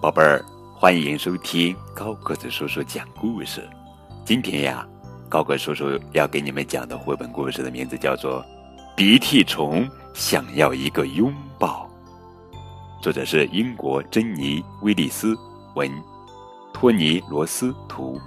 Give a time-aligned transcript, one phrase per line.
[0.00, 0.42] 宝贝儿，
[0.74, 3.68] 欢迎收听高个子叔叔讲故事。
[4.24, 4.88] 今天呀，
[5.28, 8.42] 高个叔叔要给你们讲的绘本故事的名字叫做
[8.96, 11.86] 《鼻涕虫想要一个拥抱》，
[13.02, 15.36] 作者是英国珍妮·威利斯
[15.74, 15.92] 文，
[16.72, 18.18] 托尼·罗斯图，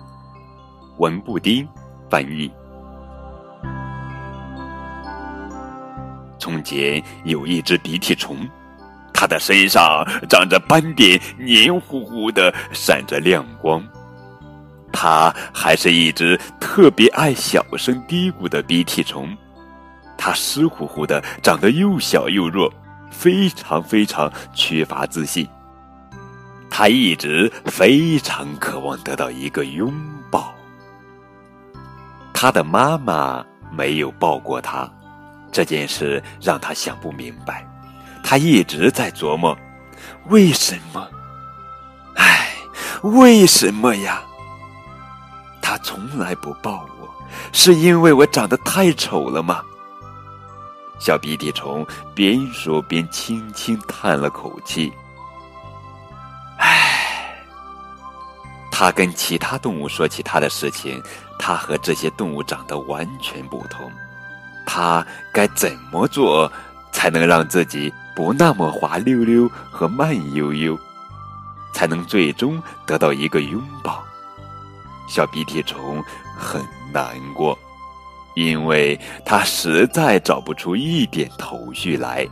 [1.00, 1.68] 文布丁
[2.08, 2.52] 翻译。
[6.38, 8.48] 从前有一只鼻涕虫。
[9.14, 13.82] 它的身上长着斑点，黏糊糊的，闪着亮光。
[14.92, 19.36] 它还是一只特别爱小声嘀咕的鼻涕虫。
[20.18, 22.72] 它湿乎乎的，长得又小又弱，
[23.10, 25.48] 非常非常缺乏自信。
[26.70, 29.94] 它一直非常渴望得到一个拥
[30.32, 30.54] 抱。
[32.34, 34.92] 他的妈妈没有抱过他，
[35.52, 37.66] 这件事让他想不明白。
[38.24, 39.56] 他一直在琢磨，
[40.28, 41.08] 为什么？
[42.16, 42.48] 唉，
[43.04, 44.24] 为什么呀？
[45.62, 47.08] 他从来不抱我，
[47.52, 49.62] 是因为我长得太丑了吗？
[51.00, 51.86] 小鼻涕虫
[52.16, 54.92] 边说边轻轻叹了口气。
[56.58, 57.36] 唉，
[58.72, 61.04] 他跟其他动物说起他的事情，
[61.38, 63.92] 他和这些动物长得完全不同。
[64.66, 66.50] 他该怎么做
[66.92, 67.94] 才能让自己？
[68.16, 70.78] 不那么滑溜溜和慢悠悠，
[71.74, 74.04] 才能最终得到一个拥抱。
[75.10, 76.04] 小鼻涕虫
[76.38, 76.62] 很
[76.94, 77.58] 难过，
[78.36, 82.28] 因为他实在找不出一点头绪来。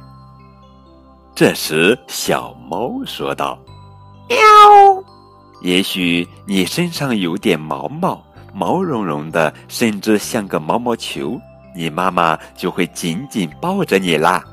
[1.34, 3.58] 这时，小猫说道
[4.30, 4.38] ：“喵，
[5.62, 11.40] 也许你身上有点毛毛，毛茸茸的，甚至像个毛毛球，
[11.76, 14.44] 你妈妈就会紧紧抱着你啦。”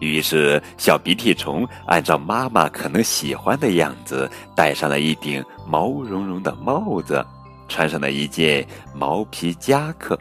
[0.00, 7.24] 于是，小鼻涕虫按照妈妈可能喜欢的样子，戴上了一顶毛茸茸的帽子，
[7.68, 10.18] 穿上了一件毛皮夹克。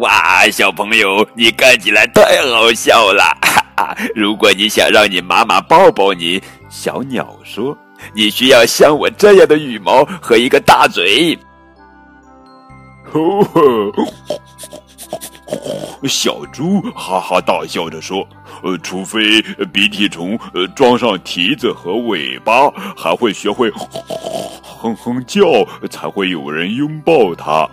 [0.00, 3.22] 哇，小朋友，你看起来太好笑了！
[3.40, 7.76] 哈哈，如果你想让你妈妈抱抱你，小鸟说，
[8.12, 11.38] 你需要像我这样的羽毛和一个大嘴。
[13.10, 13.92] 吼吼。
[15.46, 18.26] 呼小猪哈哈大笑着说
[18.62, 19.40] ：“呃，除非
[19.72, 27.68] 鼻涕虫呃装上蹄子和尾巴，还会学会哼哼叫，才会有人拥抱它。”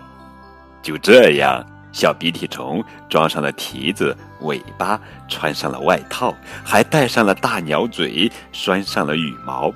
[0.84, 9.74] 就这样，小鼻涕虫装上了蹄子、尾巴，穿上了外套，还戴上了大鸟嘴，拴上了羽毛。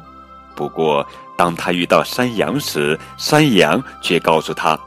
[0.56, 4.80] 不过，当他遇到山羊时，山羊却告诉他，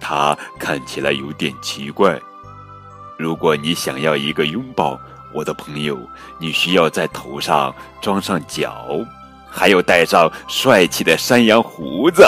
[0.00, 2.18] 他看起来有点奇怪。
[3.20, 4.98] 如果你想要一个拥抱，
[5.34, 6.00] 我的朋友，
[6.38, 8.74] 你需要在头上装上角，
[9.50, 12.26] 还有戴上帅气的山羊胡子。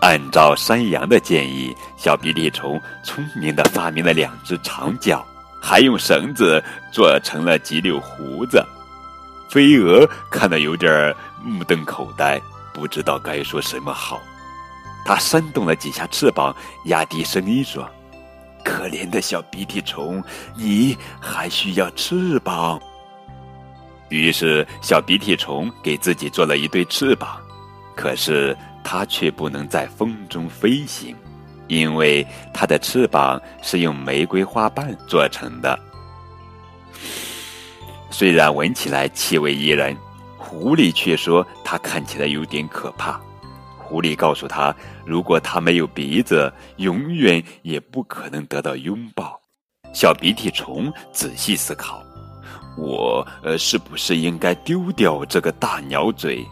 [0.00, 5.24] 按照山羊的建议，小鼻涕虫聪明的发明了两只长角，
[5.62, 6.60] 还用绳子
[6.92, 8.60] 做成了几绺胡子。
[9.48, 12.42] 飞蛾看得有点目瞪口呆，
[12.74, 14.20] 不知道该说什么好。
[15.04, 16.52] 它扇动了几下翅膀，
[16.86, 17.88] 压低声音说。
[18.68, 20.22] 可怜的小鼻涕虫，
[20.54, 22.78] 你还需要翅膀。
[24.10, 27.40] 于是，小鼻涕虫给自己做了一对翅膀，
[27.96, 31.16] 可是它却不能在风中飞行，
[31.66, 35.78] 因为它的翅膀是用玫瑰花瓣做成的。
[38.10, 39.96] 虽然闻起来气味宜人，
[40.36, 43.18] 狐狸却说它看起来有点可怕。
[43.88, 44.74] 狐狸告诉他
[45.06, 49.40] ：“如果他没有鼻子，永远也不可能得到拥抱。”
[49.94, 52.02] 小鼻涕虫仔细思考
[52.76, 56.46] ：“我呃，是不是应该丢掉这个大鸟嘴？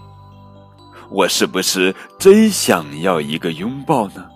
[1.11, 4.27] 我是不是真想要一个拥抱呢？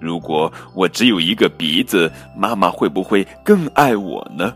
[0.00, 4.52] 如果我只有一个鼻子，妈妈会不会更爱我呢？”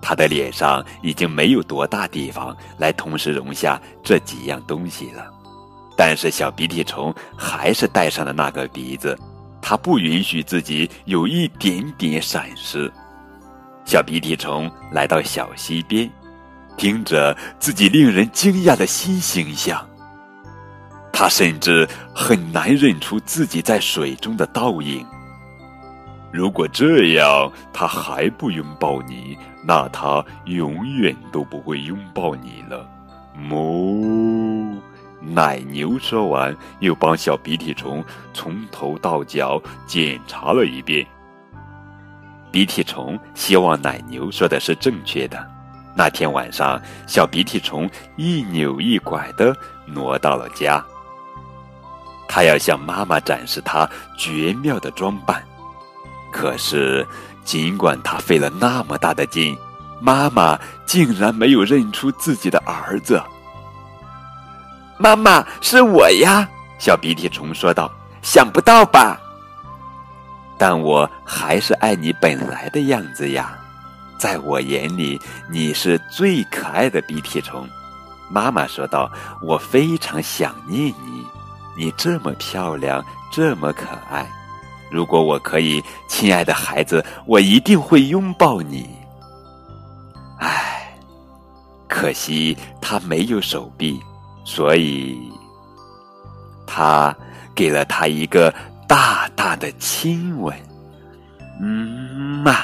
[0.00, 5.35] 他的脸上已经没有多大地方来同时容下这几样东西了。
[5.96, 9.18] 但是小鼻涕虫还是戴上了那个鼻子，
[9.62, 12.92] 它不允许自己有一点点闪失。
[13.84, 16.10] 小鼻涕虫来到小溪边，
[16.76, 19.88] 听着自己令人惊讶的新形象，
[21.12, 25.06] 他甚至很难认出自己在水中的倒影。
[26.32, 32.86] 如果这样他还不拥抱你，那他永远都不会拥抱你了。
[33.48, 34.76] 哞。
[35.34, 41.06] 奶牛说完，又帮小鼻涕虫从头到脚检查了一遍。
[42.52, 45.46] 鼻涕虫希望奶牛说的是正确的，
[45.94, 50.82] 那天晚上，小鼻涕虫一扭一拐的挪到了家。
[52.28, 55.42] 他要向妈妈展示他绝妙的装扮。
[56.32, 57.06] 可是，
[57.44, 59.56] 尽管他费了那么大的劲，
[60.00, 63.22] 妈妈竟然没有认出自己的儿子。
[64.98, 66.48] 妈妈，是我呀！
[66.78, 67.90] 小鼻涕虫说道。
[68.22, 69.20] 想不到吧？
[70.58, 73.56] 但我还是爱你本来的样子呀。
[74.18, 77.68] 在我眼里，你是最可爱的鼻涕虫。
[78.28, 79.08] 妈妈说道
[79.40, 81.24] ：“我非常想念你，
[81.76, 84.28] 你这么漂亮，这么可爱。
[84.90, 88.88] 如果我可以，亲爱的孩子，我一定会拥抱你。”
[90.40, 90.98] 唉，
[91.86, 94.02] 可惜他没有手臂，
[94.46, 95.30] 所以
[96.64, 97.14] 他
[97.52, 98.54] 给了他一个
[98.86, 100.56] 大大的亲吻。
[101.60, 102.54] 嗯嘛。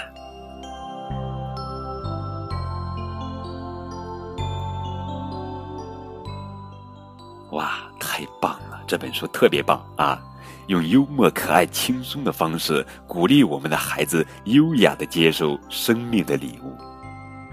[7.50, 8.80] 哇，太棒了！
[8.86, 10.22] 这本书特别棒啊，
[10.68, 16.74] 用幽默、可爱、轻松的方式鼓励我们的孩子优雅的接受生命的礼物，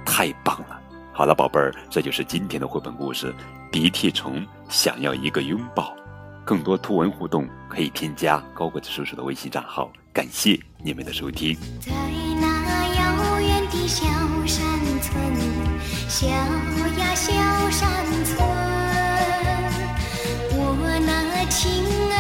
[0.05, 0.78] 太棒了！
[1.19, 3.27] 好了，宝贝儿，这就是今天的绘本故事
[3.69, 5.93] 《鼻涕虫想要一个拥抱》。
[6.45, 9.91] 更多图文互动可以添加高个子叔叔的微信账号。
[10.13, 11.57] 感谢你们的收听。
[11.81, 11.91] 在
[12.39, 14.05] 那遥远的小
[14.45, 14.65] 山
[15.01, 15.21] 村，
[16.07, 17.33] 小呀小
[17.69, 18.39] 山村。
[20.53, 21.83] 我那亲
[22.13, 22.18] 爱。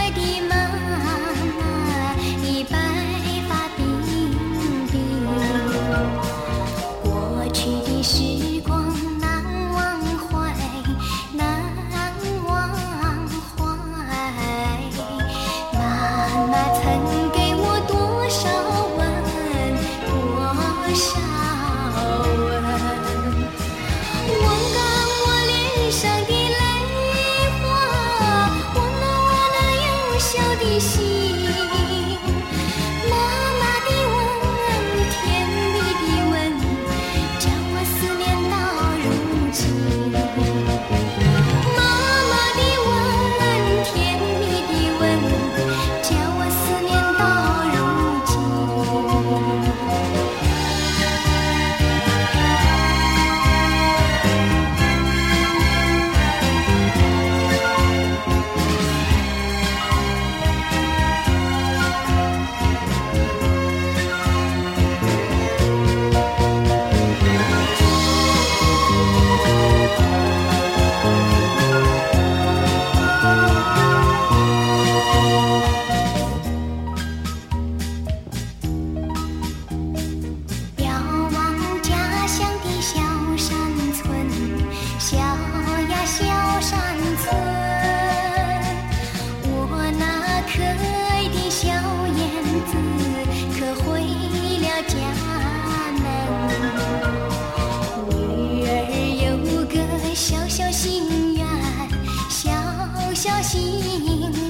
[103.19, 104.48] 小心。